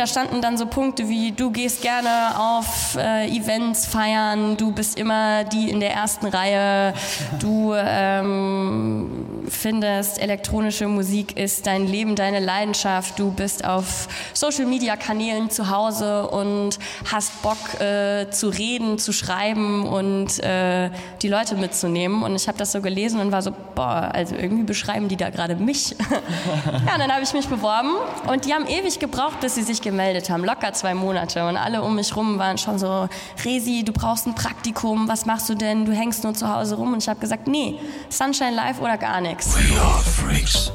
[0.00, 2.08] da standen dann so Punkte wie, du gehst gerne
[2.38, 6.94] auf äh, Events feiern, du bist immer die in der ersten Reihe,
[7.38, 15.68] du ähm, findest, elektronische Musik ist dein Leben, deine Leidenschaft, du bist auf Social-Media-Kanälen zu
[15.68, 16.78] Hause und
[17.12, 20.88] hast Bock äh, zu reden, zu schreiben und äh,
[21.20, 22.22] die Leute mitzunehmen.
[22.22, 25.28] Und ich habe das so gelesen und war so, boah, also irgendwie beschreiben die da
[25.28, 25.90] gerade mich.
[26.00, 27.90] ja, und dann habe ich mich beworben
[28.28, 31.46] und die haben ewig gebraucht, bis sie sich gemeldet haben, locker zwei Monate.
[31.46, 33.08] Und alle um mich rum waren schon so,
[33.44, 35.84] Resi, du brauchst ein Praktikum, was machst du denn?
[35.84, 36.92] Du hängst nur zu Hause rum.
[36.92, 37.76] Und ich habe gesagt, nee,
[38.08, 39.56] Sunshine Live oder gar nichts.
[39.56, 40.72] We are freaks.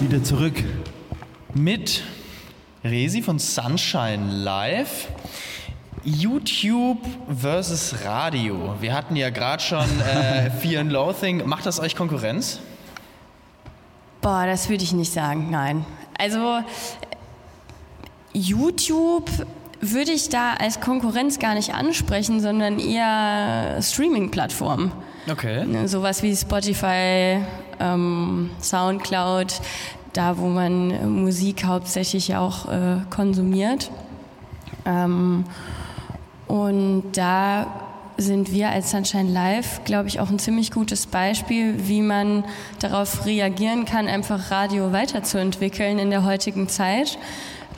[0.00, 0.62] Wieder zurück
[1.54, 2.02] mit
[2.84, 5.08] Resi von Sunshine Live.
[6.04, 8.74] YouTube versus Radio.
[8.80, 11.46] Wir hatten ja gerade schon äh, Fear and Loathing.
[11.46, 12.60] Macht das euch Konkurrenz?
[14.20, 15.84] Boah, das würde ich nicht sagen, nein.
[16.18, 16.60] Also
[18.32, 19.30] YouTube
[19.80, 24.92] würde ich da als Konkurrenz gar nicht ansprechen, sondern eher Streaming-Plattformen.
[25.30, 25.64] Okay.
[25.64, 27.42] Ne, sowas wie Spotify,
[27.78, 29.60] ähm, Soundcloud,
[30.12, 33.90] da wo man Musik hauptsächlich auch äh, konsumiert.
[34.84, 35.44] Ähm,
[36.48, 37.66] und da
[38.18, 42.44] sind wir als Sunshine Live, glaube ich, auch ein ziemlich gutes Beispiel, wie man
[42.80, 47.16] darauf reagieren kann, einfach Radio weiterzuentwickeln in der heutigen Zeit.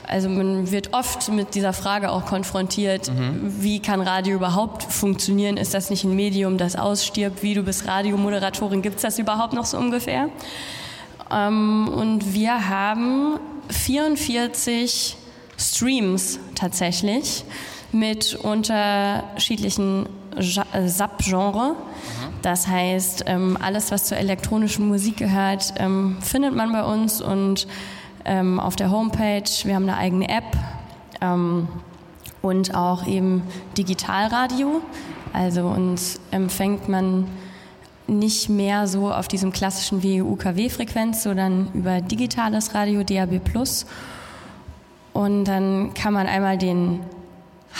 [0.08, 3.54] Also man wird oft mit dieser Frage auch konfrontiert, mhm.
[3.60, 5.56] wie kann Radio überhaupt funktionieren?
[5.56, 7.42] Ist das nicht ein Medium, das ausstirbt?
[7.42, 10.30] Wie du bist Radiomoderatorin, gibt es das überhaupt noch so ungefähr?
[11.30, 15.16] Ähm, und wir haben 44
[15.58, 17.44] Streams tatsächlich
[17.92, 20.08] mit unterschiedlichen
[20.38, 21.76] Sub-Genre.
[22.42, 27.66] Das heißt, ähm, alles, was zur elektronischen Musik gehört, ähm, findet man bei uns und
[28.24, 29.50] ähm, auf der Homepage.
[29.64, 30.44] Wir haben eine eigene App
[32.40, 33.42] und auch eben
[33.76, 34.80] Digitalradio.
[35.34, 37.26] Also uns empfängt man
[38.06, 43.40] nicht mehr so auf diesem klassischen WUKW-Frequenz, sondern über digitales Radio DAB+.
[45.12, 47.00] Und dann kann man einmal den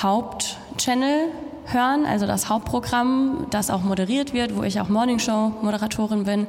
[0.00, 1.28] Hauptchannel
[1.72, 6.46] hören, also das Hauptprogramm, das auch moderiert wird, wo ich auch Morningshow-Moderatorin bin.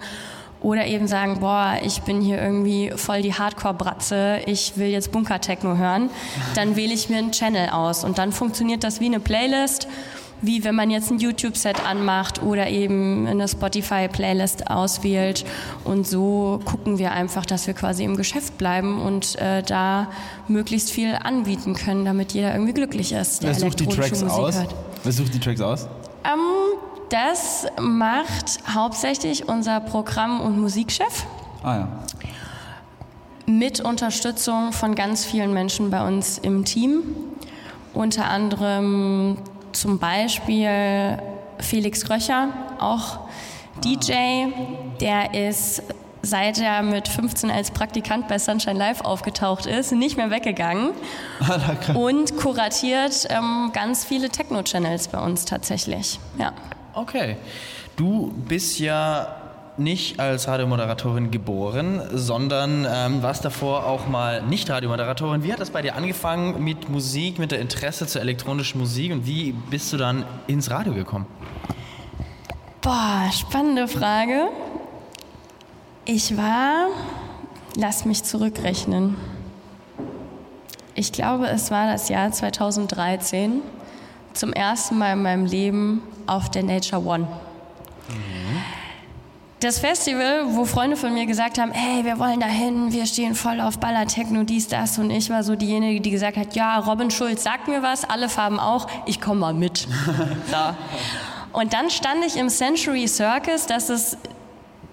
[0.61, 5.75] Oder eben sagen, boah, ich bin hier irgendwie voll die Hardcore-Bratze, ich will jetzt Bunker-Techno
[5.75, 6.11] hören.
[6.53, 9.87] Dann wähle ich mir einen Channel aus und dann funktioniert das wie eine Playlist
[10.41, 15.45] wie wenn man jetzt ein YouTube-Set anmacht oder eben eine Spotify-Playlist auswählt.
[15.83, 20.07] Und so gucken wir einfach, dass wir quasi im Geschäft bleiben und äh, da
[20.47, 23.43] möglichst viel anbieten können, damit jeder irgendwie glücklich ist.
[23.43, 24.55] Wer sucht die Tracks Musik aus?
[24.55, 24.75] Hört.
[25.03, 25.87] Wer sucht die Tracks aus?
[26.23, 26.39] Ähm,
[27.09, 31.25] das macht hauptsächlich unser Programm- und Musikchef.
[31.63, 31.87] Ah ja.
[33.47, 37.03] Mit Unterstützung von ganz vielen Menschen bei uns im Team.
[37.93, 39.37] Unter anderem
[39.71, 41.17] zum Beispiel
[41.57, 43.19] Felix Gröcher, auch
[43.83, 44.13] DJ,
[44.99, 45.83] der ist
[46.21, 50.91] seit er mit 15 als Praktikant bei Sunshine Live aufgetaucht ist, nicht mehr weggegangen
[51.93, 56.19] und kuratiert ähm, ganz viele Techno-Channels bei uns tatsächlich.
[56.37, 56.53] Ja.
[56.93, 57.37] Okay.
[57.95, 59.35] Du bist ja
[59.77, 65.43] nicht als Radiomoderatorin geboren, sondern ähm, warst davor auch mal nicht Radiomoderatorin.
[65.43, 69.25] Wie hat das bei dir angefangen mit Musik, mit der Interesse zur elektronischen Musik und
[69.25, 71.25] wie bist du dann ins Radio gekommen?
[72.81, 74.49] Boah, spannende Frage.
[76.05, 76.87] Ich war,
[77.75, 79.17] lass mich zurückrechnen.
[80.95, 83.61] Ich glaube, es war das Jahr 2013
[84.33, 87.27] zum ersten Mal in meinem Leben auf der Nature One.
[89.59, 93.35] Das Festival, wo Freunde von mir gesagt haben, hey, wir wollen da hin, wir stehen
[93.35, 97.11] voll auf Ballertechno, dies, das und ich war so diejenige, die gesagt hat, ja, Robin
[97.11, 99.77] Schulz sagt mir was, alle Farben auch, ich komme mal mit.
[100.51, 100.75] so.
[101.53, 104.17] Und dann stand ich im Century Circus, das ist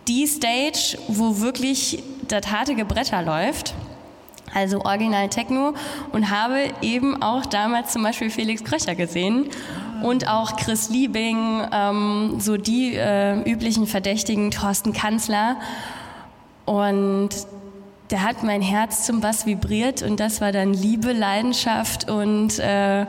[0.08, 3.74] die Stage, wo wirklich das harte Gebretter läuft
[4.54, 5.74] also Original Techno
[6.12, 9.46] und habe eben auch damals zum Beispiel Felix Kröcher gesehen
[10.02, 15.56] und auch Chris Liebing, ähm, so die äh, üblichen Verdächtigen, Thorsten Kanzler.
[16.66, 17.30] Und
[18.10, 23.06] der hat mein Herz zum Bass vibriert und das war dann Liebe, Leidenschaft und äh,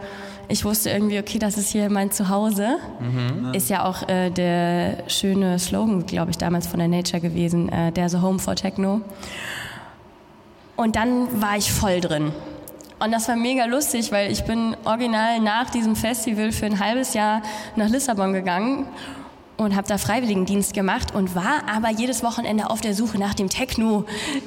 [0.49, 2.77] ich wusste irgendwie, okay, das ist hier mein Zuhause.
[2.99, 3.53] Mhm.
[3.53, 7.91] Ist ja auch äh, der schöne Slogan, glaube ich, damals von der Nature gewesen, äh,
[7.91, 9.01] There's a Home for Techno.
[10.75, 12.31] Und dann war ich voll drin.
[12.99, 17.13] Und das war mega lustig, weil ich bin original nach diesem Festival für ein halbes
[17.13, 17.41] Jahr
[17.75, 18.87] nach Lissabon gegangen
[19.59, 23.49] und habe da Freiwilligendienst gemacht und war aber jedes Wochenende auf der Suche nach dem
[23.49, 24.05] Techno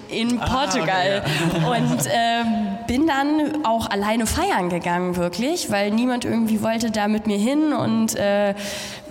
[0.09, 1.23] in Portugal.
[1.25, 1.83] Ah, okay.
[1.83, 2.45] Und äh,
[2.87, 7.73] bin dann auch alleine feiern gegangen, wirklich, weil niemand irgendwie wollte da mit mir hin
[7.73, 8.55] und äh,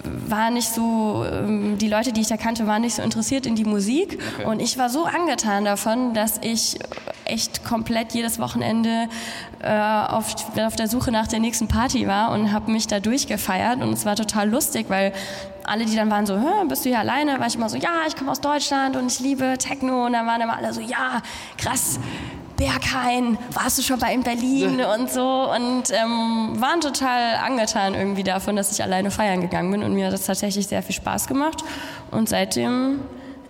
[0.04, 3.56] war nicht so, ähm, die Leute, die ich da kannte, waren nicht so interessiert in
[3.56, 4.18] die Musik.
[4.38, 4.48] Okay.
[4.48, 6.78] Und ich war so angetan davon, dass ich
[7.32, 9.08] echt komplett jedes Wochenende
[9.62, 13.82] äh, auf, auf der Suche nach der nächsten Party war und habe mich da durchgefeiert.
[13.82, 15.14] Und es war total lustig, weil
[15.64, 17.40] alle, die dann waren so, bist du hier alleine?
[17.40, 20.06] War ich immer so, ja, ich komme aus Deutschland und ich liebe Techno.
[20.06, 21.22] Und dann waren immer alle so, ja,
[21.58, 22.00] krass.
[22.58, 28.22] Berghain, warst du schon bei in Berlin und so und ähm, waren total angetan irgendwie
[28.22, 31.26] davon, dass ich alleine feiern gegangen bin und mir hat das tatsächlich sehr viel Spaß
[31.26, 31.64] gemacht
[32.12, 33.00] und seitdem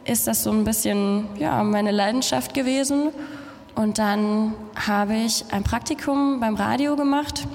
[0.06, 3.10] ist das so ein bisschen ja meine Leidenschaft gewesen
[3.76, 7.48] und dann habe ich ein Praktikum beim Radio gemacht,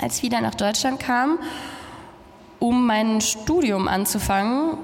[0.00, 1.38] als ich wieder nach Deutschland kam
[2.60, 4.76] um mein Studium anzufangen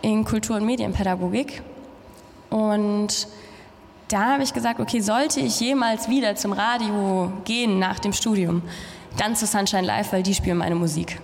[0.00, 1.62] in Kultur- und Medienpädagogik.
[2.48, 3.28] Und
[4.08, 8.62] da habe ich gesagt, okay, sollte ich jemals wieder zum Radio gehen nach dem Studium,
[9.18, 11.20] dann zu Sunshine Live, weil die spielen meine Musik.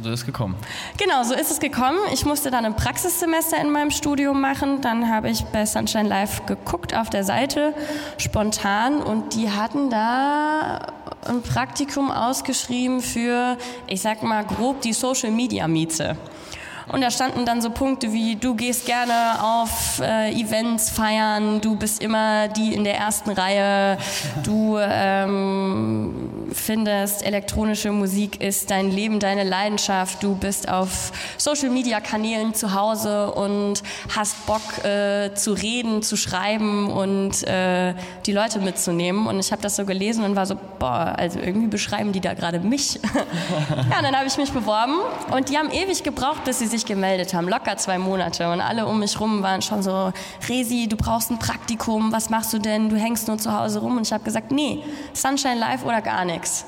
[0.00, 0.56] So ist es gekommen.
[0.96, 1.98] Genau, so ist es gekommen.
[2.12, 4.80] Ich musste dann ein Praxissemester in meinem Studium machen.
[4.80, 7.74] Dann habe ich bei Sunshine Live geguckt auf der Seite,
[8.16, 9.02] spontan.
[9.02, 10.92] Und die hatten da
[11.28, 16.16] ein Praktikum ausgeschrieben für, ich sag mal grob, die Social Media Miete.
[16.88, 21.76] Und da standen dann so Punkte wie, du gehst gerne auf äh, Events feiern, du
[21.76, 23.98] bist immer die in der ersten Reihe,
[24.42, 32.74] du ähm, findest, elektronische Musik ist dein Leben, deine Leidenschaft, du bist auf Social-Media-Kanälen zu
[32.74, 33.82] Hause und
[34.14, 37.94] hast Bock äh, zu reden, zu schreiben und äh,
[38.26, 39.26] die Leute mitzunehmen.
[39.26, 42.34] Und ich habe das so gelesen und war so, boah, also irgendwie beschreiben die da
[42.34, 42.94] gerade mich.
[43.90, 44.96] ja, und dann habe ich mich beworben
[45.30, 48.50] und die haben ewig gebraucht, bis sie sich gemeldet haben, locker zwei Monate.
[48.50, 50.12] Und alle um mich rum waren schon so,
[50.48, 52.88] Resi, du brauchst ein Praktikum, was machst du denn?
[52.88, 53.96] Du hängst nur zu Hause rum.
[53.96, 54.82] Und ich habe gesagt, nee,
[55.12, 56.66] Sunshine Live oder gar nichts.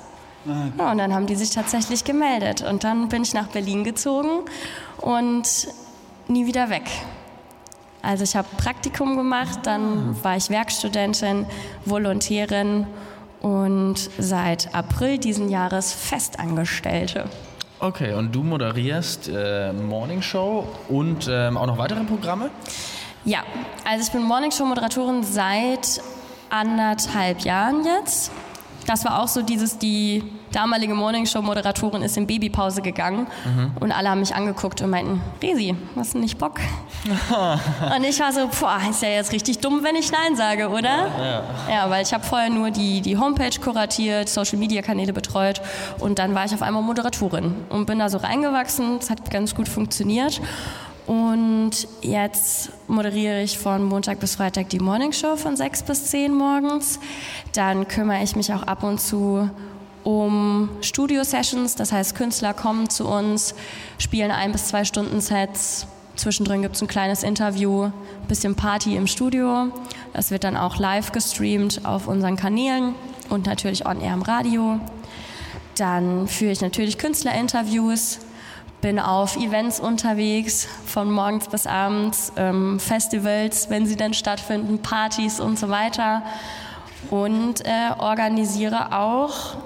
[0.79, 2.63] Ja, und dann haben die sich tatsächlich gemeldet.
[2.63, 4.45] Und dann bin ich nach Berlin gezogen
[4.99, 5.69] und
[6.29, 6.85] nie wieder weg.
[8.03, 11.47] Also ich habe Praktikum gemacht, dann war ich Werkstudentin,
[11.87, 12.87] Volontärin
[13.41, 17.31] und seit April diesen Jahres Festangestellte.
[17.85, 22.49] Okay, und du moderierst äh, Morning Show und ähm, auch noch weitere Programme?
[23.27, 23.41] Ja,
[23.87, 26.01] also ich bin Morning Show Moderatorin seit
[26.49, 28.33] anderthalb Jahren jetzt.
[28.87, 33.73] Das war auch so dieses, die damalige Morningshow-Moderatorin ist in Babypause gegangen mhm.
[33.81, 36.61] und alle haben mich angeguckt und meinten, Resi, hast du nicht Bock?
[37.97, 41.09] und ich war so, boah, ist ja jetzt richtig dumm, wenn ich Nein sage, oder?
[41.09, 41.43] Ja, ja.
[41.71, 45.61] ja weil ich habe vorher nur die, die Homepage kuratiert, Social-Media-Kanäle betreut
[45.99, 49.55] und dann war ich auf einmal Moderatorin und bin da so reingewachsen, es hat ganz
[49.55, 50.41] gut funktioniert.
[51.07, 56.33] Und jetzt moderiere ich von Montag bis Freitag die Morning Show von 6 bis 10
[56.33, 56.99] morgens.
[57.53, 59.51] Dann kümmere ich mich auch ab und zu
[60.05, 61.75] um Studio-Sessions.
[61.75, 63.55] Das heißt, Künstler kommen zu uns,
[63.99, 65.87] spielen ein bis zwei Stunden Sets.
[66.17, 67.91] Zwischendrin gibt es ein kleines Interview,
[68.29, 69.73] bisschen Party im Studio.
[70.13, 72.95] Das wird dann auch live gestreamt auf unseren Kanälen
[73.31, 74.79] und natürlich on air im Radio.
[75.77, 78.21] Dann führe ich natürlich Künstlerinterviews
[78.85, 85.41] bin auf Events unterwegs, von morgens bis abends, ähm, Festivals, wenn sie denn stattfinden, Partys
[85.41, 86.23] und so weiter.
[87.09, 89.57] Und äh, organisiere auch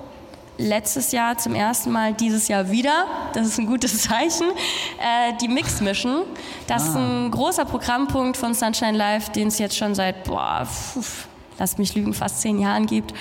[0.58, 4.50] letztes Jahr zum ersten Mal, dieses Jahr wieder, das ist ein gutes Zeichen,
[4.98, 6.24] äh, die Mix Mission.
[6.66, 6.88] Das ah.
[6.88, 11.78] ist ein großer Programmpunkt von Sunshine Live, den es jetzt schon seit, boah, pf, lass
[11.78, 13.14] mich lügen, fast zehn Jahren gibt,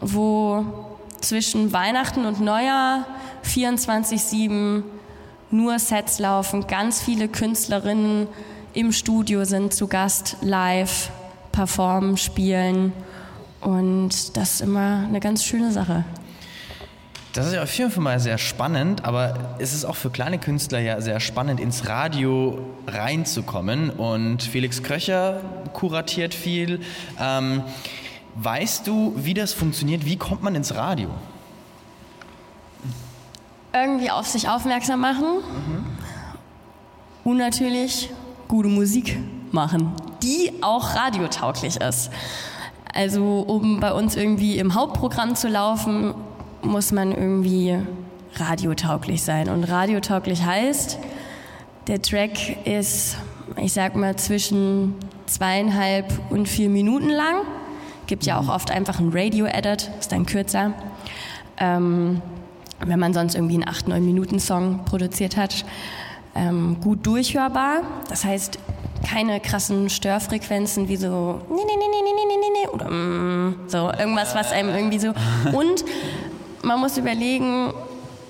[0.00, 0.64] wo
[1.20, 3.06] zwischen Weihnachten und Neujahr
[3.44, 4.84] 24-7
[5.50, 8.28] nur Sets laufen, ganz viele Künstlerinnen
[8.74, 11.10] im Studio sind zu Gast, live,
[11.52, 12.92] performen, spielen
[13.60, 16.04] und das ist immer eine ganz schöne Sache.
[17.32, 20.38] Das ist ja auf jeden Fall mal sehr spannend, aber es ist auch für kleine
[20.38, 23.90] Künstler ja sehr spannend, ins Radio reinzukommen.
[23.90, 25.40] Und Felix Kröcher
[25.72, 26.80] kuratiert viel.
[27.20, 27.62] Ähm,
[28.36, 30.04] weißt du, wie das funktioniert?
[30.04, 31.10] Wie kommt man ins Radio?
[33.72, 35.86] irgendwie auf sich aufmerksam machen mhm.
[37.24, 38.10] und natürlich
[38.46, 39.18] gute Musik
[39.52, 39.92] machen,
[40.22, 42.10] die auch radiotauglich ist.
[42.94, 46.14] Also um bei uns irgendwie im Hauptprogramm zu laufen,
[46.62, 47.78] muss man irgendwie
[48.36, 49.48] radiotauglich sein.
[49.48, 50.98] Und radiotauglich heißt,
[51.86, 53.16] der Track ist,
[53.56, 54.94] ich sag mal, zwischen
[55.26, 57.42] zweieinhalb und vier Minuten lang.
[58.06, 60.72] Gibt ja auch oft einfach einen Radio-Edit, ist dann kürzer.
[61.58, 62.22] Ähm,
[62.84, 65.64] wenn man sonst irgendwie einen 8-9 Minuten Song produziert hat.
[66.38, 67.82] ähm, gut durchhörbar.
[68.08, 68.58] Das heißt,
[69.08, 73.68] keine krassen Störfrequenzen wie so nee, nee, nee, nee, nee, nee, nee, nee, oder mm,
[73.68, 75.08] so irgendwas, was einem irgendwie so.
[75.52, 75.84] Und
[76.62, 77.72] man muss überlegen,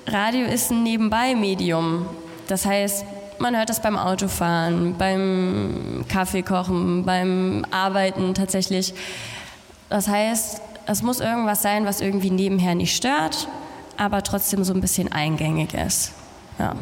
[0.07, 2.05] Radio ist ein Nebenbei-Medium.
[2.47, 3.05] Das heißt,
[3.39, 8.93] man hört das beim Autofahren, beim Kaffeekochen, beim Arbeiten tatsächlich.
[9.89, 13.47] Das heißt, es muss irgendwas sein, was irgendwie nebenher nicht stört,
[13.97, 16.13] aber trotzdem so ein bisschen eingängig ist.
[16.57, 16.73] Ja.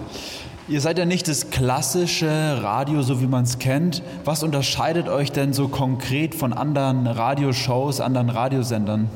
[0.69, 4.03] Ihr seid ja nicht das klassische Radio, so wie man es kennt.
[4.25, 9.09] Was unterscheidet euch denn so konkret von anderen Radioshows, anderen Radiosendern?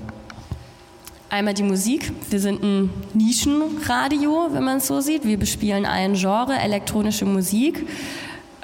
[1.31, 2.11] Einmal die Musik.
[2.29, 5.23] Wir sind ein Nischenradio, wenn man es so sieht.
[5.23, 7.88] Wir bespielen ein Genre, elektronische Musik.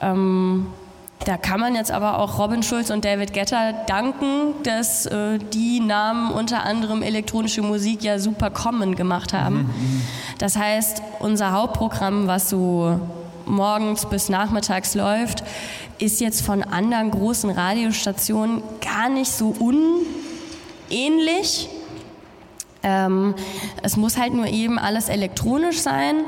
[0.01, 0.67] Ähm,
[1.23, 5.79] da kann man jetzt aber auch Robin Schulz und David Getter danken, dass äh, die
[5.79, 9.59] Namen unter anderem elektronische Musik ja super common gemacht haben.
[9.59, 10.01] Mhm.
[10.37, 12.99] Das heißt, unser Hauptprogramm, was so
[13.45, 15.41] morgens bis nachmittags läuft,
[15.99, 19.55] ist jetzt von anderen großen Radiostationen gar nicht so
[20.89, 21.69] unähnlich.
[22.87, 23.35] Ähm,
[23.83, 26.23] es muss halt nur eben alles elektronisch sein.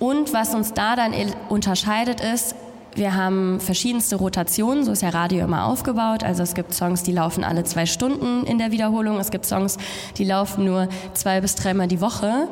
[0.00, 1.14] Und was uns da dann
[1.48, 2.56] unterscheidet ist,
[2.96, 6.24] wir haben verschiedenste Rotationen, so ist ja Radio immer aufgebaut.
[6.24, 9.18] Also es gibt Songs, die laufen alle zwei Stunden in der Wiederholung.
[9.18, 9.78] Es gibt Songs,
[10.16, 12.48] die laufen nur zwei bis dreimal die Woche.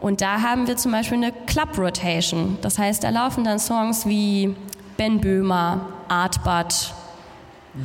[0.00, 2.58] Und da haben wir zum Beispiel eine Club Rotation.
[2.60, 4.54] Das heißt, da laufen dann Songs wie
[4.98, 6.94] Ben Böhmer, Artbad,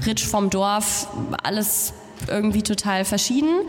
[0.05, 1.07] Rich vom Dorf,
[1.43, 1.93] alles
[2.27, 3.59] irgendwie total verschieden.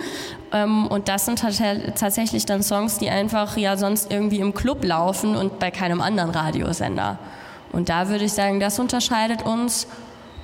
[0.52, 5.37] Ähm, und das sind tatsächlich dann Songs, die einfach ja sonst irgendwie im Club laufen
[5.37, 7.19] und bei keinem anderen Radiosender.
[7.73, 9.87] Und da würde ich sagen, das unterscheidet uns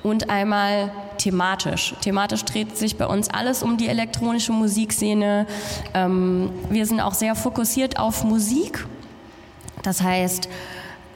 [0.03, 1.95] und einmal thematisch.
[2.01, 5.47] Thematisch dreht sich bei uns alles um die elektronische Musikszene.
[5.93, 8.85] Ähm, wir sind auch sehr fokussiert auf Musik.
[9.81, 10.49] Das heißt,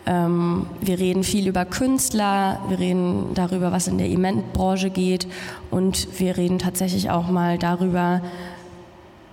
[0.10, 5.28] ähm, wir reden viel über Künstler, wir reden darüber, was in der Eventbranche geht
[5.70, 8.22] und wir reden tatsächlich auch mal darüber,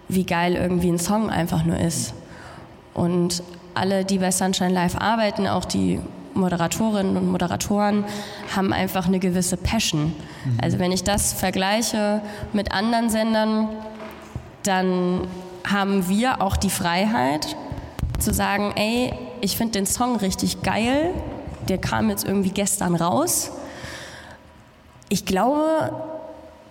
[0.09, 2.13] wie geil irgendwie ein Song einfach nur ist.
[2.93, 3.43] Und
[3.73, 5.99] alle, die bei Sunshine Live arbeiten, auch die
[6.35, 8.05] Moderatorinnen und Moderatoren
[8.55, 10.13] haben einfach eine gewisse Passion.
[10.45, 10.59] Mhm.
[10.61, 12.21] Also wenn ich das vergleiche
[12.53, 13.69] mit anderen Sendern,
[14.63, 15.27] dann
[15.67, 17.57] haben wir auch die Freiheit
[18.19, 21.13] zu sagen, ey, ich finde den Song richtig geil,
[21.69, 23.51] der kam jetzt irgendwie gestern raus.
[25.09, 25.93] Ich glaube,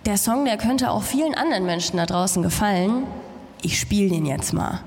[0.04, 3.04] der Song, der könnte auch vielen anderen Menschen da draußen gefallen.
[3.62, 4.80] Ich spiele den jetzt mal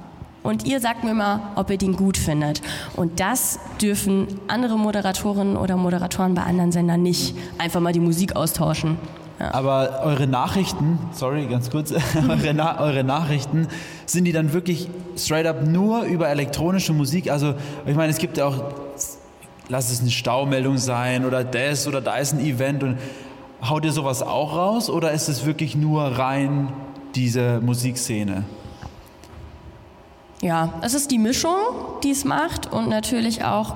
[0.43, 2.61] und ihr sagt mir mal, ob ihr den gut findet.
[2.95, 7.35] Und das dürfen andere Moderatorinnen oder Moderatoren bei anderen Sendern nicht.
[7.57, 8.97] Einfach mal die Musik austauschen.
[9.39, 9.53] Ja.
[9.53, 11.91] Aber eure Nachrichten, sorry, ganz kurz,
[12.29, 13.67] eure, Na eure, Nachrichten,
[14.05, 17.31] sind die dann wirklich straight up nur über elektronische Musik?
[17.31, 17.53] Also,
[17.85, 18.63] ich meine, es gibt ja auch,
[19.69, 22.97] lass es eine Staumeldung sein oder das oder da ist ein Event und
[23.67, 26.73] haut ihr sowas auch raus oder ist es wirklich nur rein
[27.15, 28.43] diese Musikszene?
[30.41, 31.55] Ja, es ist die Mischung,
[32.03, 33.75] die es macht und natürlich auch,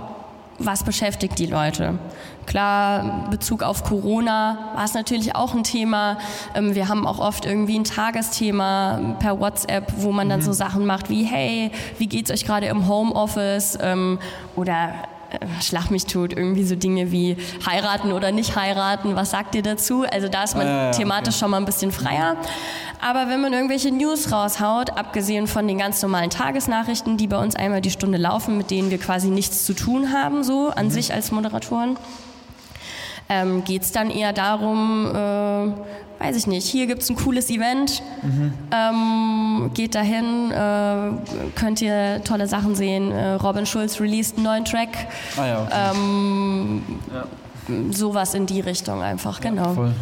[0.60, 2.00] was beschäftigt die Leute.
[2.46, 6.18] Klar, Bezug auf Corona war es natürlich auch ein Thema.
[6.56, 10.46] Ähm, wir haben auch oft irgendwie ein Tagesthema per WhatsApp, wo man dann mhm.
[10.46, 13.78] so Sachen macht wie, hey, wie geht's euch gerade im Homeoffice?
[13.82, 14.20] Ähm,
[14.56, 14.94] oder
[15.62, 20.06] schlag mich tot, irgendwie so Dinge wie heiraten oder nicht heiraten, was sagt ihr dazu?
[20.10, 21.40] Also da ist man äh, thematisch okay.
[21.40, 22.38] schon mal ein bisschen freier.
[23.02, 27.56] Aber wenn man irgendwelche News raushaut, abgesehen von den ganz normalen Tagesnachrichten, die bei uns
[27.56, 30.92] einmal die Stunde laufen, mit denen wir quasi nichts zu tun haben, so an mhm.
[30.92, 31.98] sich als Moderatoren,
[33.30, 37.50] ähm, geht es dann eher darum, äh, weiß ich nicht, hier gibt es ein cooles
[37.50, 38.54] Event, mhm.
[38.72, 43.12] ähm, geht dahin, äh, könnt ihr tolle Sachen sehen.
[43.12, 44.90] Äh, Robin Schulz released einen neuen Track.
[45.38, 45.98] Ah, ja, okay.
[45.98, 46.82] ähm,
[47.14, 47.26] ja.
[47.92, 49.74] Sowas in die Richtung einfach, genau.
[49.74, 49.94] Voll.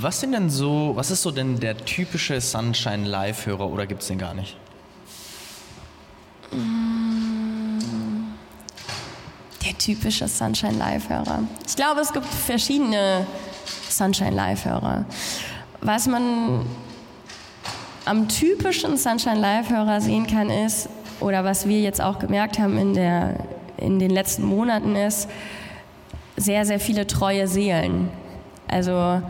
[0.00, 4.08] Was sind denn so, was ist so denn der typische Sunshine Live-Hörer oder gibt es
[4.08, 4.56] den gar nicht?
[6.50, 7.37] Mm
[9.64, 11.44] der typische Sunshine Live-Hörer.
[11.66, 13.26] Ich glaube, es gibt verschiedene
[13.88, 15.04] Sunshine Live-Hörer.
[15.80, 16.66] Was man
[18.04, 20.88] am typischen Sunshine Live-Hörer sehen kann, ist,
[21.20, 23.36] oder was wir jetzt auch gemerkt haben in, der,
[23.76, 25.28] in den letzten Monaten, ist
[26.36, 28.08] sehr, sehr viele treue Seelen.
[28.68, 29.22] Also,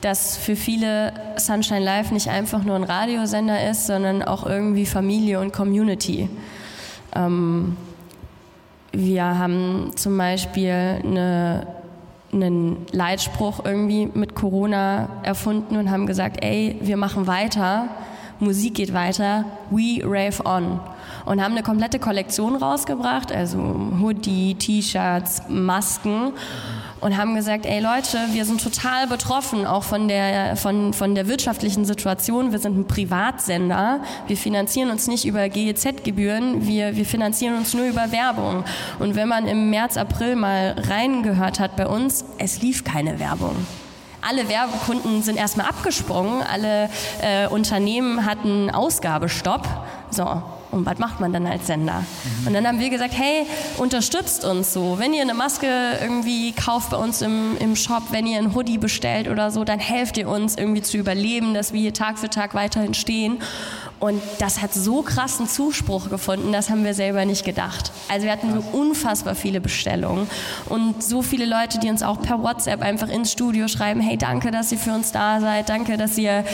[0.00, 5.40] dass für viele Sunshine Live nicht einfach nur ein Radiosender ist, sondern auch irgendwie Familie
[5.40, 6.28] und Community.
[7.14, 7.76] Ähm,
[8.96, 11.66] wir haben zum Beispiel eine,
[12.32, 17.88] einen Leitspruch irgendwie mit Corona erfunden und haben gesagt, ey, wir machen weiter,
[18.40, 20.80] Musik geht weiter, we rave on.
[21.24, 23.58] Und haben eine komplette Kollektion rausgebracht, also
[24.00, 26.32] Hoodie, T-Shirts, Masken
[27.00, 31.28] und haben gesagt, ey Leute, wir sind total betroffen, auch von der, von, von der
[31.28, 32.52] wirtschaftlichen Situation.
[32.52, 34.00] Wir sind ein Privatsender.
[34.26, 38.64] Wir finanzieren uns nicht über GEZ-Gebühren, wir, wir finanzieren uns nur über Werbung.
[38.98, 43.54] Und wenn man im März, April mal reingehört hat bei uns, es lief keine Werbung
[44.26, 46.88] alle Werbekunden sind erstmal abgesprungen, alle
[47.20, 49.68] äh, Unternehmen hatten Ausgabestopp.
[50.10, 50.42] So,
[50.74, 52.04] und was macht man dann als Sender?
[52.44, 53.46] Und dann haben wir gesagt, hey,
[53.78, 54.98] unterstützt uns so.
[54.98, 55.66] Wenn ihr eine Maske
[56.02, 59.78] irgendwie kauft bei uns im, im Shop, wenn ihr ein Hoodie bestellt oder so, dann
[59.78, 63.38] helft ihr uns irgendwie zu überleben, dass wir hier Tag für Tag weiterhin stehen.
[64.00, 67.92] Und das hat so krassen Zuspruch gefunden, das haben wir selber nicht gedacht.
[68.08, 70.26] Also wir hatten so unfassbar viele Bestellungen
[70.68, 74.50] und so viele Leute, die uns auch per WhatsApp einfach ins Studio schreiben, hey, danke,
[74.50, 76.44] dass ihr für uns da seid, danke, dass ihr,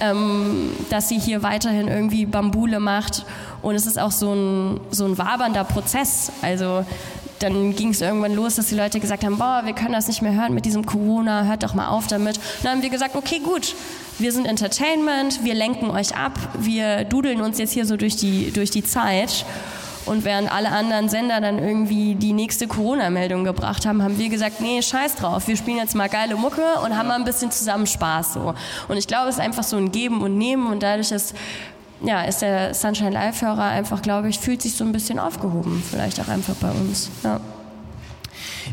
[0.00, 3.24] ähm, dass ihr hier weiterhin irgendwie Bambule macht.
[3.62, 6.30] Und es ist auch so ein, so ein wabernder Prozess.
[6.42, 6.84] Also
[7.38, 10.22] dann ging es irgendwann los, dass die Leute gesagt haben, boah, wir können das nicht
[10.22, 12.36] mehr hören mit diesem Corona, hört doch mal auf damit.
[12.36, 13.74] Und dann haben wir gesagt, okay, gut,
[14.18, 18.50] wir sind Entertainment, wir lenken euch ab, wir dudeln uns jetzt hier so durch die,
[18.52, 19.44] durch die Zeit.
[20.06, 24.60] Und während alle anderen Sender dann irgendwie die nächste Corona-Meldung gebracht haben, haben wir gesagt,
[24.60, 27.86] nee, scheiß drauf, wir spielen jetzt mal geile Mucke und haben mal ein bisschen zusammen
[27.86, 28.54] Spaß so.
[28.88, 31.34] Und ich glaube, es ist einfach so ein Geben und Nehmen und dadurch ist
[32.00, 36.20] ja, ist der Sunshine Live-Hörer einfach, glaube ich, fühlt sich so ein bisschen aufgehoben, vielleicht
[36.20, 37.10] auch einfach bei uns.
[37.24, 37.40] Ja.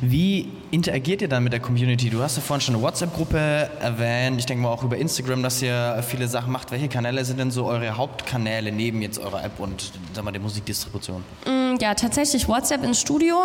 [0.01, 2.09] Wie interagiert ihr dann mit der Community?
[2.09, 4.37] Du hast ja vorhin schon eine WhatsApp-Gruppe erwähnt.
[4.39, 6.69] Ich denke mal auch über Instagram, dass ihr viele Sachen macht.
[6.71, 10.41] Welche Kanäle sind denn so eure Hauptkanäle neben jetzt eurer App und sag mal, der
[10.41, 11.23] Musikdistribution?
[11.45, 13.37] Mm, ja, tatsächlich WhatsApp ins Studio.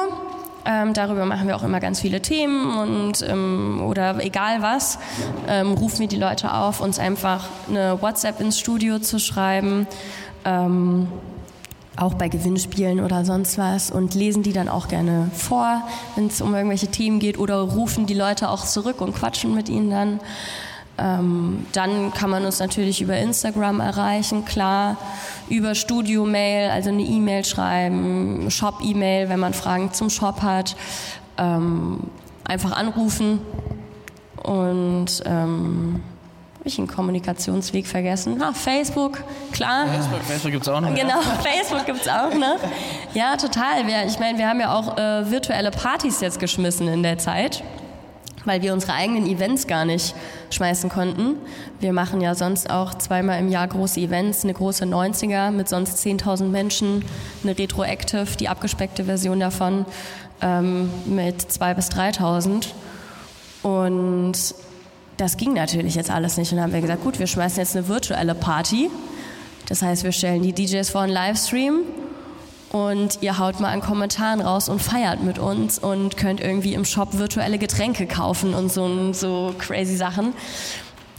[0.66, 4.98] Ähm, darüber machen wir auch immer ganz viele Themen und ähm, oder egal was,
[5.48, 9.86] ähm, rufen wir die Leute auf, uns einfach eine WhatsApp ins Studio zu schreiben,
[10.44, 11.08] ähm,
[12.00, 15.82] auch bei Gewinnspielen oder sonst was und lesen die dann auch gerne vor,
[16.16, 19.68] wenn es um irgendwelche Themen geht oder rufen die Leute auch zurück und quatschen mit
[19.68, 20.20] ihnen dann.
[20.98, 24.96] Ähm, dann kann man uns natürlich über Instagram erreichen, klar,
[25.48, 30.76] über Studio-Mail, also eine E-Mail schreiben, Shop-E-Mail, wenn man Fragen zum Shop hat,
[31.38, 32.00] ähm,
[32.44, 33.40] einfach anrufen
[34.42, 36.02] und ähm,
[36.60, 38.40] habe ich einen Kommunikationsweg vergessen?
[38.42, 39.86] Ah, Facebook, klar.
[39.88, 40.94] Facebook, Facebook gibt es auch noch.
[40.94, 41.20] Genau, ja.
[41.42, 42.58] Facebook gibt es auch noch.
[43.14, 43.80] Ja, total.
[44.06, 47.62] Ich meine, wir haben ja auch äh, virtuelle Partys jetzt geschmissen in der Zeit
[48.46, 50.14] weil wir unsere eigenen Events gar nicht
[50.48, 51.36] schmeißen konnten.
[51.78, 55.98] Wir machen ja sonst auch zweimal im Jahr große Events, eine große 90er mit sonst
[55.98, 57.04] 10.000 Menschen,
[57.42, 59.84] eine Retroactive, die abgespeckte Version davon
[60.40, 62.66] ähm, mit 2.000 bis 3.000.
[63.62, 64.54] Und
[65.20, 66.50] das ging natürlich jetzt alles nicht.
[66.50, 68.90] Und dann haben wir gesagt, gut, wir schmeißen jetzt eine virtuelle Party.
[69.68, 71.80] Das heißt, wir stellen die DJs vor einen Livestream
[72.72, 76.84] und ihr haut mal an Kommentaren raus und feiert mit uns und könnt irgendwie im
[76.84, 80.32] Shop virtuelle Getränke kaufen und so, so crazy Sachen.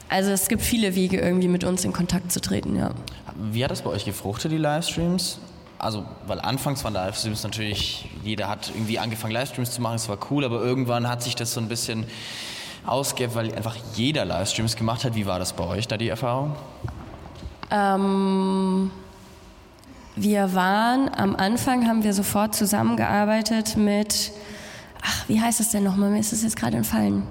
[0.09, 2.91] Also es gibt viele Wege, irgendwie mit uns in Kontakt zu treten, ja.
[3.35, 5.39] Wie hat das bei euch gefruchtet, die Livestreams?
[5.77, 10.17] Also, weil anfangs waren Livestreams natürlich, jeder hat irgendwie angefangen, Livestreams zu machen, es war
[10.29, 12.05] cool, aber irgendwann hat sich das so ein bisschen
[12.85, 15.15] ausgehebt, weil einfach jeder Livestreams gemacht hat.
[15.15, 16.55] Wie war das bei euch, da die Erfahrung?
[17.69, 18.91] Ähm
[20.15, 24.31] wir waren, am Anfang haben wir sofort zusammengearbeitet mit,
[25.01, 26.09] ach, wie heißt es denn nochmal?
[26.09, 27.23] Mir ist es jetzt gerade entfallen.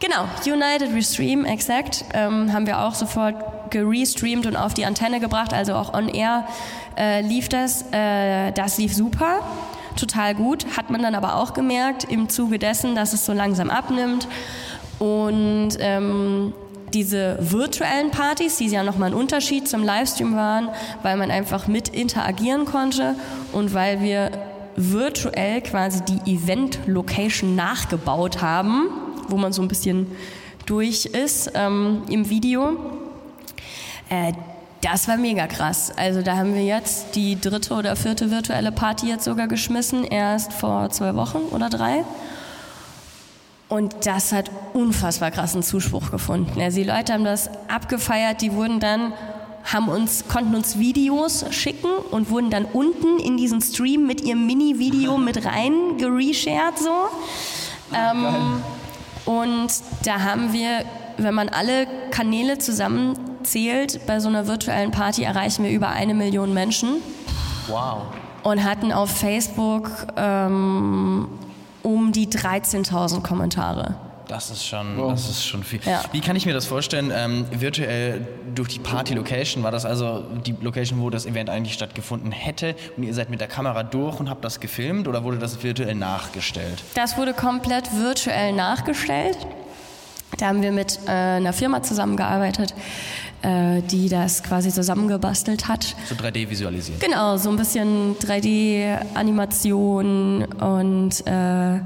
[0.00, 5.52] Genau, United Restream, exakt, ähm, haben wir auch sofort gerestreamt und auf die Antenne gebracht,
[5.52, 6.46] also auch on air
[6.98, 7.84] äh, lief das.
[7.92, 9.40] Äh, das lief super,
[9.96, 10.66] total gut.
[10.76, 14.28] Hat man dann aber auch gemerkt im Zuge dessen, dass es so langsam abnimmt
[14.98, 16.52] und ähm,
[16.92, 20.68] diese virtuellen Partys, die ja nochmal ein Unterschied zum Livestream waren,
[21.02, 23.14] weil man einfach mit interagieren konnte
[23.52, 24.30] und weil wir
[24.76, 28.88] virtuell quasi die Event-Location nachgebaut haben,
[29.28, 30.06] wo man so ein bisschen
[30.66, 32.76] durch ist ähm, im Video.
[34.08, 34.32] Äh,
[34.82, 35.92] das war mega krass.
[35.96, 40.52] Also da haben wir jetzt die dritte oder vierte virtuelle Party jetzt sogar geschmissen, erst
[40.52, 42.04] vor zwei Wochen oder drei.
[43.68, 46.60] Und das hat unfassbar krassen Zuspruch gefunden.
[46.60, 49.12] Also die Leute haben das abgefeiert, die wurden dann
[49.64, 54.46] haben uns, konnten uns Videos schicken und wurden dann unten in diesen Stream mit ihrem
[54.46, 57.08] Mini-Video mit rein gereshared so.
[57.94, 58.62] Ähm,
[59.26, 59.68] und
[60.04, 60.84] da haben wir,
[61.18, 62.58] wenn man alle Kanäle
[63.42, 66.96] zusammenzählt, bei so einer virtuellen Party erreichen wir über eine Million Menschen.
[67.68, 68.02] Wow.
[68.42, 71.28] Und hatten auf Facebook ähm,
[71.82, 73.94] um die 13.000 Kommentare.
[74.28, 75.10] Das ist schon, Wow.
[75.10, 75.80] das ist schon viel.
[75.84, 76.02] Ja.
[76.12, 77.12] Wie kann ich mir das vorstellen?
[77.14, 82.30] Ähm, virtuell durch die Party-Location war das also die Location, wo das Event eigentlich stattgefunden
[82.30, 85.62] hätte und ihr seid mit der Kamera durch und habt das gefilmt oder wurde das
[85.64, 86.80] virtuell nachgestellt?
[86.94, 89.36] Das wurde komplett virtuell nachgestellt.
[90.38, 92.72] Da haben wir mit äh, einer Firma zusammengearbeitet,
[93.42, 95.94] äh, die das quasi zusammengebastelt hat.
[96.08, 97.00] So 3D visualisiert.
[97.00, 101.80] Genau, so ein bisschen 3D-Animation und äh,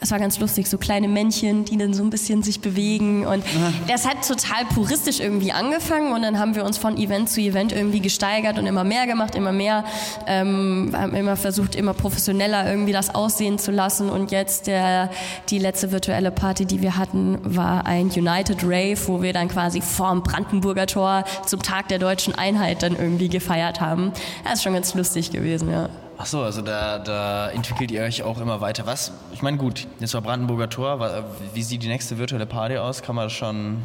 [0.00, 3.44] es war ganz lustig, so kleine Männchen, die dann so ein bisschen sich bewegen und
[3.86, 7.72] das hat total puristisch irgendwie angefangen und dann haben wir uns von Event zu Event
[7.72, 9.84] irgendwie gesteigert und immer mehr gemacht, immer mehr,
[10.26, 15.10] ähm, haben immer versucht, immer professioneller irgendwie das aussehen zu lassen und jetzt der,
[15.50, 19.82] die letzte virtuelle Party, die wir hatten, war ein United Rave, wo wir dann quasi
[19.82, 24.12] vorm Brandenburger Tor zum Tag der deutschen Einheit dann irgendwie gefeiert haben.
[24.44, 25.90] Das ist schon ganz lustig gewesen, ja.
[26.22, 28.84] Ach so, also da, da entwickelt ihr euch auch immer weiter.
[28.84, 29.10] Was?
[29.32, 31.24] Ich meine, gut, jetzt war Brandenburger Tor.
[31.54, 33.00] Wie sieht die nächste virtuelle Party aus?
[33.00, 33.78] Kann man das schon.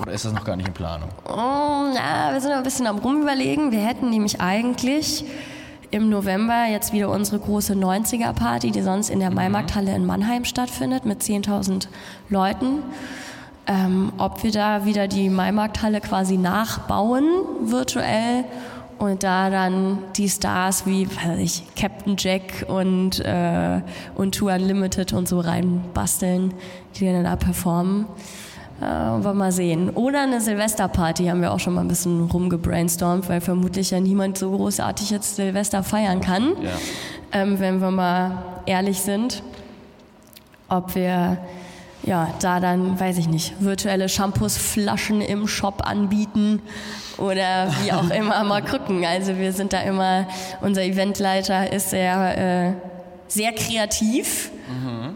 [0.00, 1.08] Oder ist das noch gar nicht in Planung?
[1.24, 3.72] Oh, na, wir sind noch ein bisschen am Rumüberlegen.
[3.72, 5.24] Wir hätten nämlich eigentlich
[5.90, 11.04] im November jetzt wieder unsere große 90er-Party, die sonst in der Maimarkthalle in Mannheim stattfindet,
[11.04, 11.88] mit 10.000
[12.28, 12.84] Leuten.
[13.66, 17.24] Ähm, ob wir da wieder die Maimarkthalle quasi nachbauen,
[17.62, 18.44] virtuell,
[18.98, 23.80] und da dann die Stars wie weiß ich, Captain Jack und, äh,
[24.14, 26.52] und Tour Unlimited und so reinbasteln,
[26.96, 28.06] die dann da performen.
[28.80, 29.90] Äh, wollen wir mal sehen.
[29.90, 34.38] Oder eine Silvesterparty haben wir auch schon mal ein bisschen rumgebrainstormt, weil vermutlich ja niemand
[34.38, 36.52] so großartig jetzt Silvester feiern kann.
[36.62, 36.70] Ja.
[37.32, 39.42] Ähm, wenn wir mal ehrlich sind.
[40.68, 41.38] Ob wir
[42.04, 46.62] ja, da dann, weiß ich nicht, virtuelle Shampoosflaschen im Shop anbieten
[47.18, 49.04] oder wie auch immer mal gucken.
[49.04, 50.26] Also wir sind da immer,
[50.60, 52.72] unser Eventleiter ist sehr, äh,
[53.26, 54.50] sehr kreativ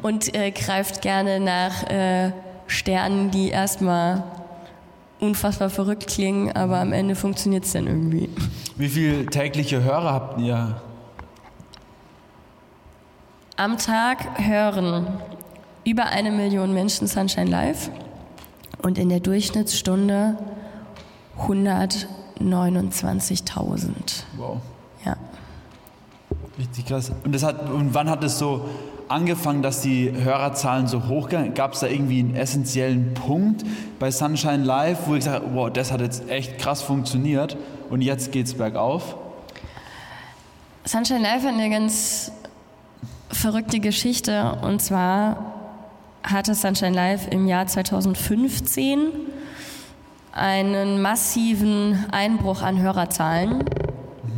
[0.03, 2.33] und äh, greift gerne nach äh,
[2.67, 4.25] Sternen, die erstmal
[5.21, 8.29] unfassbar verrückt klingen, aber am Ende funktioniert es dann irgendwie.
[8.77, 10.81] Wie viele tägliche Hörer habt ihr?
[13.57, 15.07] Am Tag hören
[15.85, 17.91] über eine Million Menschen Sunshine Live
[18.83, 20.37] und in der Durchschnittsstunde
[21.39, 23.91] 129.000.
[24.37, 24.59] Wow.
[25.05, 25.17] Ja.
[26.59, 27.13] Richtig krass.
[27.25, 28.69] Und, das hat, und wann hat es so
[29.09, 31.55] angefangen, dass die Hörerzahlen so hoch gingen?
[31.55, 33.65] Gab es da irgendwie einen essentiellen Punkt
[33.99, 37.57] bei Sunshine Live, wo ich habe, wow, das hat jetzt echt krass funktioniert
[37.91, 39.17] und jetzt geht's bergauf?
[40.85, 42.33] Sunshine Live hat eine ganz
[43.31, 45.52] verrückte Geschichte und zwar
[46.23, 49.11] hatte Sunshine Live im Jahr 2015
[50.33, 53.65] einen massiven Einbruch an Hörerzahlen.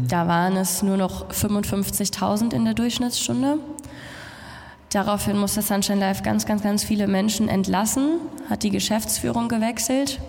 [0.08, 3.58] Da waren es nur noch 55.000 in der Durchschnittsstunde.
[4.90, 10.20] Daraufhin musste Sunshine Live ganz, ganz, ganz viele Menschen entlassen, hat die Geschäftsführung gewechselt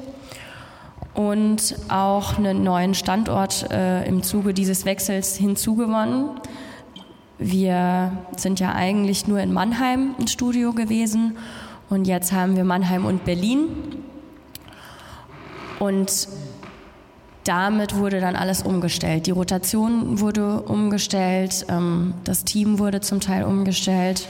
[1.13, 6.29] und auch einen neuen Standort äh, im Zuge dieses Wechsels hinzugewonnen.
[7.37, 11.37] Wir sind ja eigentlich nur in Mannheim ein Studio gewesen
[11.89, 13.67] und jetzt haben wir Mannheim und Berlin.
[15.79, 16.29] Und
[17.43, 19.27] damit wurde dann alles umgestellt.
[19.27, 24.27] Die Rotation wurde umgestellt, ähm, das Team wurde zum Teil umgestellt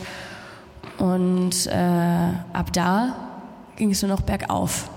[0.98, 3.16] und äh, ab da
[3.76, 4.90] ging es nur noch bergauf.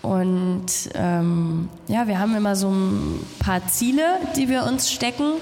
[0.00, 4.02] Und ähm, ja, wir haben immer so ein paar Ziele,
[4.36, 5.34] die wir uns stecken.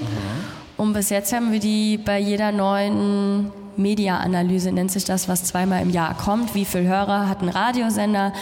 [0.80, 5.82] Und bis jetzt haben wir die bei jeder neuen Media-Analyse, nennt sich das, was zweimal
[5.82, 6.54] im Jahr kommt.
[6.54, 8.32] Wie viele Hörer hat ein Radiosender?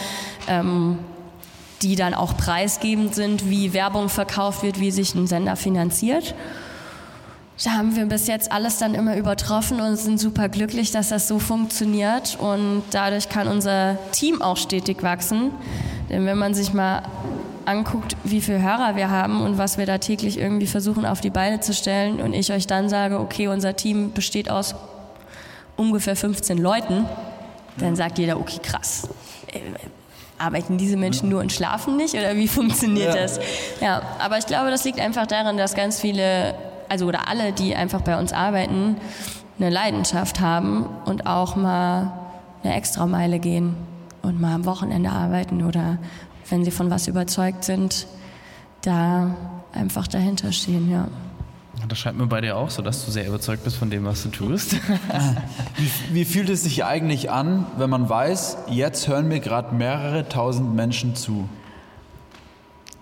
[0.47, 0.99] Ähm,
[1.81, 6.33] die dann auch preisgebend sind, wie Werbung verkauft wird, wie sich ein Sender finanziert.
[7.61, 11.27] Da haben wir bis jetzt alles dann immer übertroffen und sind super glücklich, dass das
[11.27, 12.37] so funktioniert.
[12.39, 15.51] Und dadurch kann unser Team auch stetig wachsen.
[16.09, 17.03] Denn wenn man sich mal
[17.69, 21.29] anguckt, wie viele Hörer wir haben und was wir da täglich irgendwie versuchen auf die
[21.29, 24.75] Beine zu stellen und ich euch dann sage, okay, unser Team besteht aus
[25.77, 27.05] ungefähr 15 Leuten,
[27.77, 29.07] dann sagt jeder, okay, krass.
[29.53, 29.59] Äh,
[30.37, 33.21] Arbeiten diese Menschen nur und schlafen nicht oder wie funktioniert Ja.
[33.21, 33.39] das?
[33.81, 36.55] Ja, aber ich glaube, das liegt einfach daran, dass ganz viele,
[36.87, 38.95] also oder alle, die einfach bei uns arbeiten,
[39.59, 42.13] eine Leidenschaft haben und auch mal
[42.63, 43.75] eine Extrameile gehen
[44.21, 45.97] und mal am Wochenende arbeiten oder
[46.49, 48.07] wenn sie von was überzeugt sind,
[48.81, 49.35] da
[49.73, 51.07] einfach dahinter stehen, ja.
[51.87, 54.23] Das scheint mir bei dir auch so, dass du sehr überzeugt bist von dem, was
[54.23, 54.75] du tust.
[55.77, 60.27] Wie, wie fühlt es sich eigentlich an, wenn man weiß, jetzt hören mir gerade mehrere
[60.27, 61.47] tausend Menschen zu?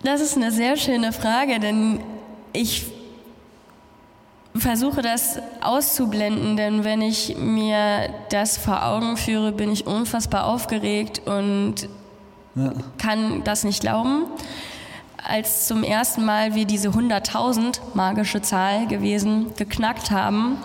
[0.04, 2.02] Das ist eine sehr schöne Frage, denn
[2.54, 2.86] ich
[4.56, 11.22] versuche das auszublenden, denn wenn ich mir das vor Augen führe, bin ich unfassbar aufgeregt
[11.26, 11.90] und
[12.58, 12.74] ja.
[12.98, 14.26] kann das nicht glauben.
[15.24, 20.58] Als zum ersten Mal wir diese 100.000 magische Zahl gewesen geknackt haben,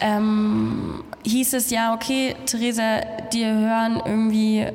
[0.00, 3.00] ähm, hieß es ja, okay, Theresa,
[3.32, 4.66] dir hören irgendwie,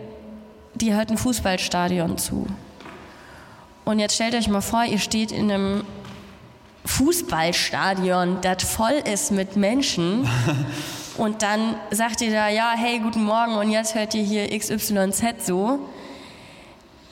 [0.75, 2.47] dir hört ein Fußballstadion zu.
[3.85, 5.83] Und jetzt stellt euch mal vor, ihr steht in einem
[6.85, 10.27] Fußballstadion, das voll ist mit Menschen.
[11.19, 15.45] und dann sagt ihr da, ja, hey, guten Morgen und jetzt hört ihr hier XYZ
[15.45, 15.79] so.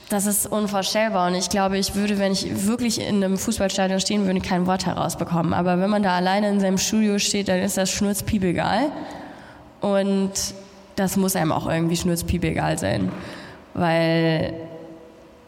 [0.10, 4.26] Das ist unvorstellbar und ich glaube, ich würde, wenn ich wirklich in einem Fußballstadion stehen
[4.26, 5.54] würde, kein Wort herausbekommen.
[5.54, 8.91] Aber wenn man da alleine in seinem Studio steht, dann ist das schnurzpiepegal.
[9.82, 10.32] Und
[10.96, 13.12] das muss einem auch irgendwie schnurzpiepegal sein,
[13.74, 14.54] weil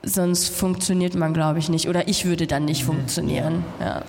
[0.03, 1.89] sonst funktioniert man, glaube ich, nicht.
[1.89, 3.63] Oder ich würde dann nicht funktionieren.
[3.79, 4.03] Ja.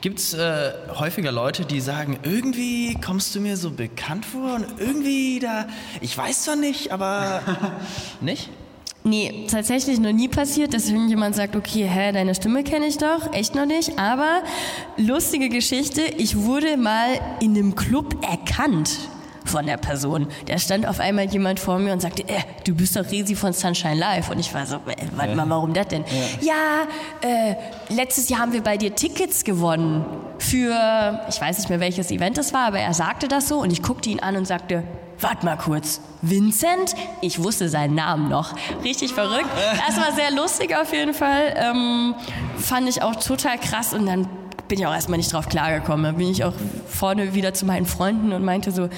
[0.00, 4.66] Gibt es äh, häufiger Leute, die sagen, irgendwie kommst du mir so bekannt vor und
[4.78, 5.66] irgendwie da,
[6.00, 7.40] ich weiß zwar nicht, aber
[8.20, 8.48] nicht?
[9.04, 13.32] Nee, tatsächlich noch nie passiert, dass irgendjemand sagt, okay, hä, deine Stimme kenne ich doch,
[13.32, 14.00] echt noch nicht.
[14.00, 14.42] Aber
[14.96, 18.98] lustige Geschichte, ich wurde mal in einem Club erkannt
[19.48, 20.28] von der Person.
[20.46, 23.52] Da stand auf einmal jemand vor mir und sagte, äh, du bist doch Resi von
[23.52, 24.30] Sunshine Live.
[24.30, 26.04] Und ich war so, äh, warte mal, warum das denn?
[26.40, 26.52] Ja,
[27.22, 27.56] ja äh,
[27.94, 30.04] letztes Jahr haben wir bei dir Tickets gewonnen
[30.38, 33.72] für, ich weiß nicht mehr welches Event es war, aber er sagte das so und
[33.72, 34.84] ich guckte ihn an und sagte,
[35.20, 36.94] warte mal kurz, Vincent?
[37.20, 38.54] Ich wusste seinen Namen noch.
[38.82, 39.48] Richtig verrückt.
[39.86, 41.54] Das war sehr lustig auf jeden Fall.
[41.56, 42.14] Ähm,
[42.58, 44.28] fand ich auch total krass und dann
[44.68, 46.04] bin ich auch erstmal nicht drauf klargekommen.
[46.04, 46.54] Dann bin ich auch
[46.88, 48.88] vorne wieder zu meinen Freunden und meinte so,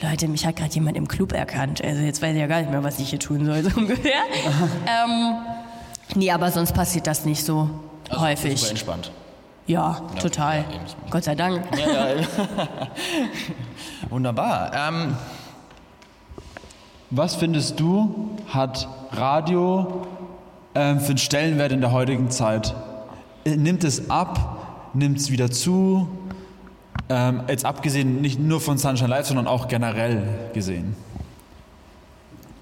[0.00, 1.82] Leute, mich hat gerade jemand im Club erkannt.
[1.82, 4.22] Also jetzt weiß ich ja gar nicht mehr, was ich hier tun soll, so ungefähr.
[4.86, 5.34] ähm,
[6.14, 7.68] nee, aber sonst passiert das nicht so
[8.08, 8.60] also häufig.
[8.60, 9.12] Super entspannt.
[9.66, 10.58] Ja, ja total.
[10.58, 10.64] Ja,
[11.10, 11.62] Gott sei Dank.
[11.76, 12.08] Ja,
[14.10, 14.72] Wunderbar.
[14.74, 15.16] Ähm,
[17.10, 20.06] was findest du, hat Radio
[20.74, 22.74] ähm, für einen Stellenwert in der heutigen Zeit?
[23.44, 24.57] Äh, nimmt es ab?
[24.94, 26.08] Nimmt es wieder zu?
[27.08, 30.22] Ähm, jetzt abgesehen nicht nur von Sunshine Live, sondern auch generell
[30.52, 30.96] gesehen.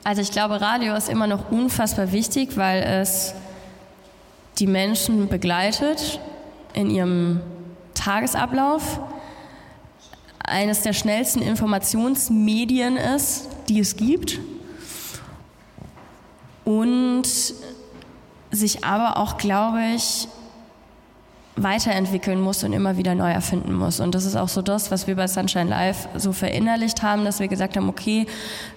[0.05, 3.35] Also ich glaube, Radio ist immer noch unfassbar wichtig, weil es
[4.59, 6.21] die Menschen begleitet
[6.75, 7.41] in ihrem
[7.95, 9.01] Tagesablauf,
[10.39, 14.39] eines der schnellsten Informationsmedien ist, die es gibt
[16.65, 17.25] und
[18.53, 20.29] sich aber auch, glaube ich,
[21.57, 24.01] weiterentwickeln muss und immer wieder neu erfinden muss.
[24.01, 27.41] Und das ist auch so das, was wir bei Sunshine Live so verinnerlicht haben, dass
[27.41, 28.27] wir gesagt haben, okay,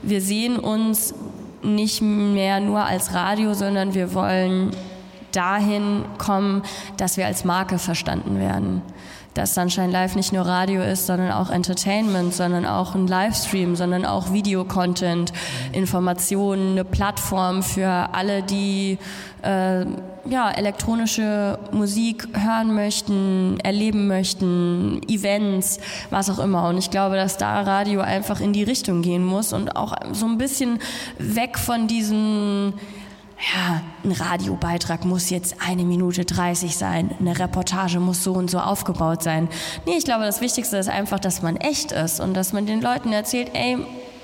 [0.02, 1.14] wir sehen uns
[1.62, 4.72] nicht mehr nur als Radio, sondern wir wollen
[5.34, 6.64] dahin kommen,
[6.98, 8.82] dass wir als Marke verstanden werden
[9.36, 14.06] dass Sunshine Live nicht nur Radio ist, sondern auch Entertainment, sondern auch ein Livestream, sondern
[14.06, 15.32] auch Videocontent,
[15.72, 18.98] Informationen, eine Plattform für alle, die
[19.44, 19.86] äh,
[20.26, 25.80] ja, elektronische Musik hören möchten, erleben möchten, Events,
[26.10, 26.70] was auch immer.
[26.70, 30.26] Und ich glaube, dass da Radio einfach in die Richtung gehen muss und auch so
[30.26, 30.80] ein bisschen
[31.18, 32.74] weg von diesen
[33.54, 38.60] ja, ein Radiobeitrag muss jetzt eine Minute 30 sein, eine Reportage muss so und so
[38.60, 39.48] aufgebaut sein.
[39.86, 42.82] Nee, ich glaube, das Wichtigste ist einfach, dass man echt ist und dass man den
[42.82, 43.78] Leuten erzählt, ey,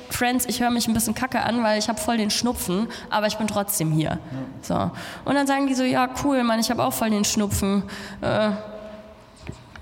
[0.09, 3.27] Friends, ich höre mich ein bisschen kacke an, weil ich habe voll den Schnupfen, aber
[3.27, 4.19] ich bin trotzdem hier.
[4.61, 4.91] So.
[5.25, 7.83] Und dann sagen die so, ja, cool, Mann, ich habe auch voll den Schnupfen.
[8.21, 8.51] Äh,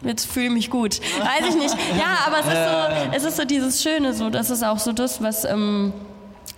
[0.02, 1.00] jetzt fühle ich mich gut.
[1.00, 1.76] Weiß ich nicht.
[1.98, 4.92] Ja, aber es ist so, es ist so dieses Schöne, so, das ist auch so
[4.92, 5.46] das, was...
[5.46, 5.94] Ähm,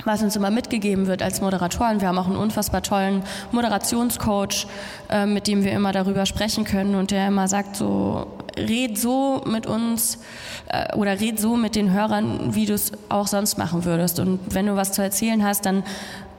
[0.04, 2.01] was uns immer mitgegeben wird als Moderatoren.
[2.01, 4.67] Wir haben auch einen unfassbar tollen Moderationscoach,
[5.10, 9.43] äh, mit dem wir immer darüber sprechen können und der immer sagt so, red so
[9.45, 10.19] mit uns
[10.67, 14.19] äh, oder red so mit den Hörern, wie du es auch sonst machen würdest.
[14.19, 15.83] Und wenn du was zu erzählen hast, dann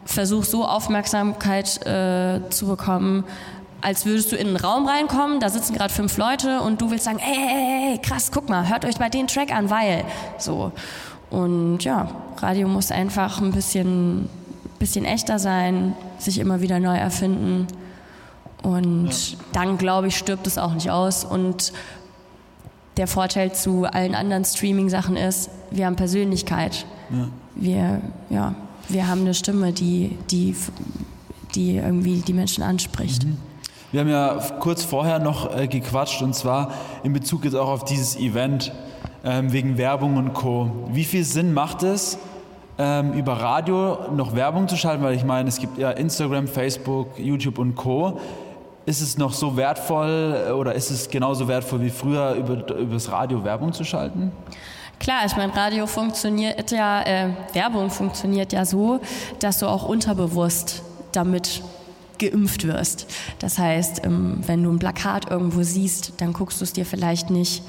[0.05, 3.25] versuch so Aufmerksamkeit äh, zu bekommen,
[3.81, 7.05] als würdest du in einen Raum reinkommen, da sitzen gerade fünf Leute und du willst
[7.05, 10.05] sagen, ey, ey, ey, krass, guck mal, hört euch bei den Track an, weil
[10.39, 10.73] so.
[11.31, 14.29] Und ja, Radio muss einfach ein bisschen,
[14.79, 17.67] bisschen echter sein, sich immer wieder neu erfinden.
[18.63, 19.39] Und ja.
[19.53, 21.25] dann, glaube ich, stirbt es auch nicht aus.
[21.25, 21.73] Und
[22.97, 26.87] der Vorteil zu allen anderen Streaming-Sachen ist, wir haben Persönlichkeit.
[27.11, 27.29] Ja.
[27.55, 28.55] Wir, ja,
[28.89, 30.55] wir haben eine Stimme, die, die,
[31.55, 33.25] die irgendwie die Menschen anspricht.
[33.25, 33.39] Mhm.
[33.93, 37.85] Wir haben ja kurz vorher noch äh, gequatscht und zwar in Bezug jetzt auch auf
[37.85, 38.73] dieses Event
[39.25, 40.71] ähm, wegen Werbung und Co.
[40.91, 42.19] Wie viel Sinn macht es,
[42.79, 45.03] ähm, über Radio noch Werbung zu schalten?
[45.03, 48.21] Weil ich meine, es gibt ja Instagram, Facebook, YouTube und Co.
[48.87, 52.95] ist es noch so wertvoll äh, oder ist es genauso wertvoll wie früher, über, über
[52.95, 54.33] das Radio Werbung zu schalten?
[54.99, 59.01] Klar, ich meine, Radio funktioniert ja, äh, Werbung funktioniert ja so,
[59.41, 61.63] dass du auch unterbewusst damit
[62.19, 63.07] geimpft wirst.
[63.39, 67.29] Das heißt, ähm, wenn du ein Plakat irgendwo siehst, dann guckst du es dir vielleicht
[67.29, 67.63] nicht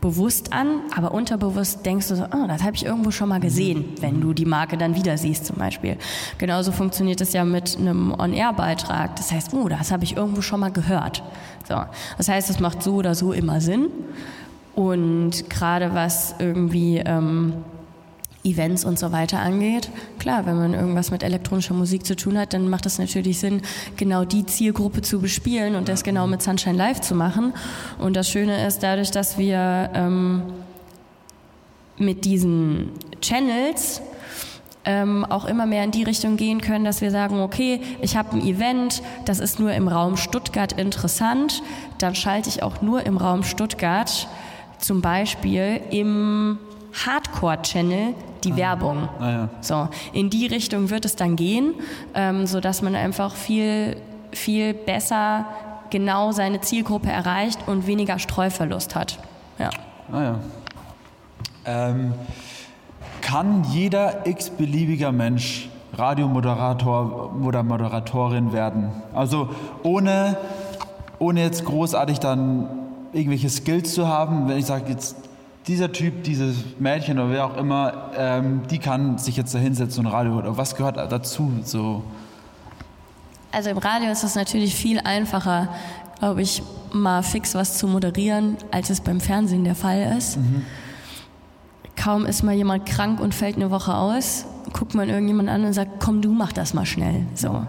[0.00, 3.84] bewusst an, aber unterbewusst denkst du so, oh, das habe ich irgendwo schon mal gesehen,
[4.00, 5.96] wenn du die Marke dann wieder siehst zum Beispiel.
[6.38, 9.16] Genauso funktioniert es ja mit einem On-Air-Beitrag.
[9.16, 11.22] Das heißt, oh, das habe ich irgendwo schon mal gehört.
[11.68, 11.82] So.
[12.16, 13.88] Das heißt, es macht so oder so immer Sinn.
[14.74, 17.54] Und gerade was irgendwie ähm,
[18.42, 19.90] Events und so weiter angeht.
[20.18, 23.60] Klar, wenn man irgendwas mit elektronischer Musik zu tun hat, dann macht es natürlich Sinn,
[23.96, 27.52] genau die Zielgruppe zu bespielen und das genau mit Sunshine Live zu machen.
[27.98, 30.42] Und das Schöne ist, dadurch, dass wir ähm,
[31.98, 34.00] mit diesen Channels
[34.86, 38.36] ähm, auch immer mehr in die Richtung gehen können, dass wir sagen, okay, ich habe
[38.36, 41.62] ein Event, das ist nur im Raum Stuttgart interessant,
[41.98, 44.28] dann schalte ich auch nur im Raum Stuttgart
[44.78, 46.58] zum Beispiel im
[47.04, 48.56] Hardcore-Channel die ah.
[48.56, 49.08] Werbung.
[49.18, 49.48] Ah, ja.
[49.60, 51.74] So, in die Richtung wird es dann gehen,
[52.14, 53.96] ähm, sodass man einfach viel,
[54.32, 55.46] viel besser
[55.90, 59.18] genau seine Zielgruppe erreicht und weniger Streuverlust hat.
[59.58, 59.70] Ja.
[60.12, 60.38] Ah, ja.
[61.66, 62.14] Ähm,
[63.20, 68.90] kann jeder x-beliebiger Mensch Radiomoderator oder Moderatorin werden?
[69.12, 69.50] Also
[69.82, 70.38] ohne,
[71.18, 72.68] ohne jetzt großartig dann
[73.12, 75.16] irgendwelche Skills zu haben, wenn ich sage jetzt
[75.66, 80.06] dieser Typ, dieses Mädchen oder wer auch immer, ähm, die kann sich jetzt da hinsetzen
[80.06, 81.52] und Radio oder was gehört dazu?
[81.64, 82.02] So?
[83.52, 85.68] Also im Radio ist es natürlich viel einfacher,
[86.18, 90.38] glaube ich, mal fix was zu moderieren, als es beim Fernsehen der Fall ist.
[90.38, 90.64] Mhm.
[91.96, 95.72] Kaum ist mal jemand krank und fällt eine Woche aus, guckt man irgendjemand an und
[95.72, 97.26] sagt, komm, du mach das mal schnell.
[97.34, 97.66] So.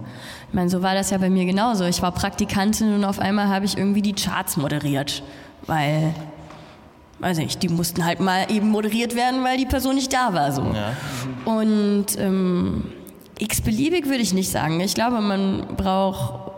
[0.47, 1.85] Ich meine, so war das ja bei mir genauso.
[1.85, 5.23] Ich war Praktikantin und auf einmal habe ich irgendwie die Charts moderiert,
[5.65, 6.13] weil
[7.21, 10.51] weiß nicht, die mussten halt mal eben moderiert werden, weil die Person nicht da war.
[10.51, 10.63] So.
[10.63, 10.95] Ja.
[11.45, 12.91] Und ähm,
[13.39, 14.79] x-beliebig würde ich nicht sagen.
[14.81, 16.51] Ich glaube, man braucht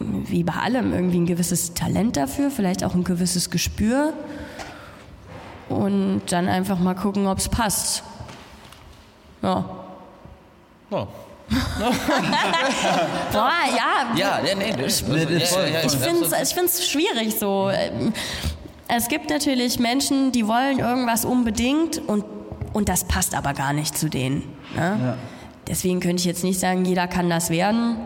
[0.00, 4.12] wie bei allem irgendwie ein gewisses Talent dafür, vielleicht auch ein gewisses Gespür
[5.68, 8.04] und dann einfach mal gucken, ob es passt.
[9.42, 9.64] Ja.
[10.90, 11.06] Oh.
[13.32, 14.14] Boah, ja.
[14.14, 17.70] Ja, nee, nee, ich, ich finde es schwierig so.
[18.88, 22.24] Es gibt natürlich Menschen, die wollen irgendwas unbedingt und,
[22.72, 24.42] und das passt aber gar nicht zu denen.
[24.74, 24.98] Ne?
[25.00, 25.14] Ja.
[25.66, 27.98] Deswegen könnte ich jetzt nicht sagen, jeder kann das werden.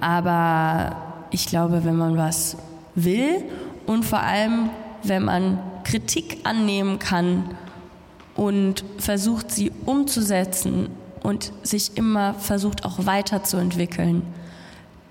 [0.00, 0.96] Aber
[1.30, 2.56] ich glaube, wenn man was
[2.94, 3.42] will
[3.86, 4.70] und vor allem,
[5.02, 7.56] wenn man Kritik annehmen kann
[8.36, 10.90] und versucht, sie umzusetzen
[11.22, 14.22] und sich immer versucht, auch weiterzuentwickeln,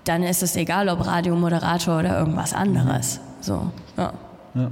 [0.04, 3.20] dann ist es egal, ob Radiomoderator oder irgendwas anderes.
[3.46, 4.12] So, ja.
[4.54, 4.70] ja.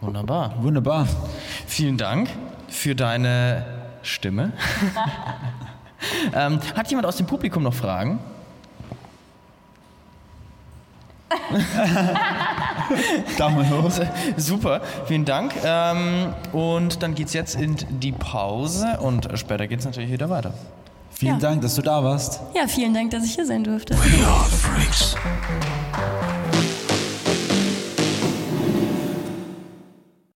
[0.00, 0.54] Wunderbar.
[0.60, 1.06] Wunderbar.
[1.64, 2.28] Vielen Dank
[2.66, 3.64] für deine
[4.02, 4.52] Stimme.
[6.34, 8.18] ähm, hat jemand aus dem Publikum noch Fragen?
[13.38, 13.92] Daumen hoch.
[14.36, 15.52] Super, vielen Dank.
[15.64, 20.30] Ähm, und dann geht es jetzt in die Pause und später geht es natürlich wieder
[20.30, 20.52] weiter.
[21.12, 21.38] Vielen ja.
[21.38, 22.40] Dank, dass du da warst.
[22.56, 23.94] Ja, vielen Dank, dass ich hier sein durfte.
[23.94, 25.14] We are freaks.